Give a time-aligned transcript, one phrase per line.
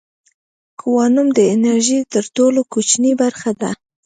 [0.81, 3.71] کوانوم د انرژۍ تر ټولو کوچنۍ برخه ده.